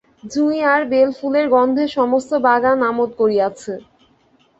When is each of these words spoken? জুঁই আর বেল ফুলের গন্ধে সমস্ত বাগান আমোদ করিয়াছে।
জুঁই 0.23 0.59
আর 0.73 0.81
বেল 0.91 1.09
ফুলের 1.17 1.47
গন্ধে 1.55 1.85
সমস্ত 1.97 2.31
বাগান 2.45 2.79
আমোদ 2.89 3.09
করিয়াছে। 3.19 3.73